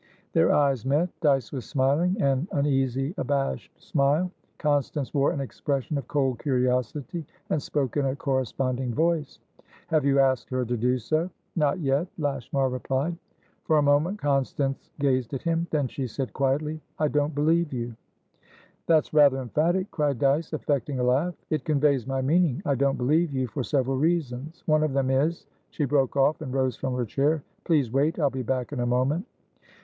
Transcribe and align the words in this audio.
Their 0.33 0.51
eyes 0.51 0.83
met, 0.83 1.09
Dyce 1.21 1.51
was 1.51 1.63
smiling, 1.65 2.19
an 2.19 2.47
uneasy, 2.53 3.13
abashed 3.19 3.79
smile. 3.79 4.31
Constance 4.57 5.13
wore 5.13 5.31
an 5.31 5.39
expression 5.39 5.95
of 5.95 6.07
cold 6.07 6.39
curiosity, 6.39 7.23
and 7.51 7.61
spoke 7.61 7.97
in 7.97 8.07
a 8.07 8.15
corresponding 8.15 8.95
voice. 8.95 9.37
"Have 9.89 10.03
you 10.03 10.17
asked 10.17 10.49
her 10.49 10.65
to 10.65 10.75
do 10.75 10.97
so?" 10.97 11.29
"Not 11.55 11.77
yet," 11.81 12.07
Lashmar 12.17 12.69
replied. 12.69 13.15
For 13.65 13.77
a 13.77 13.83
moment, 13.83 14.17
Constance 14.17 14.89
gazed 14.97 15.35
at 15.35 15.43
him; 15.43 15.67
then 15.69 15.87
she 15.87 16.07
said, 16.07 16.33
quietly: 16.33 16.81
"I 16.97 17.07
don't 17.07 17.35
believe 17.35 17.71
you." 17.71 17.95
"That's 18.87 19.13
rather 19.13 19.37
emphatic," 19.39 19.91
cried 19.91 20.17
Dyce, 20.17 20.51
affecting 20.51 20.97
a 20.97 21.03
laugh. 21.03 21.35
"It 21.51 21.63
conveys 21.63 22.07
my 22.07 22.23
meaning. 22.23 22.63
I 22.65 22.73
don't 22.73 22.97
believe 22.97 23.31
you, 23.31 23.45
for 23.45 23.61
several 23.61 23.97
reasons. 23.97 24.63
One 24.65 24.81
of 24.81 24.93
them 24.93 25.11
is" 25.11 25.45
She 25.69 25.85
broke 25.85 26.15
off, 26.17 26.41
and 26.41 26.51
rose 26.51 26.75
from 26.75 26.95
her 26.97 27.05
chair. 27.05 27.43
"Please 27.65 27.91
wait; 27.91 28.17
I 28.17 28.23
will 28.23 28.31
be 28.31 28.41
back 28.41 28.73
in 28.73 28.79
a 28.79 28.87
moment." 28.87 29.27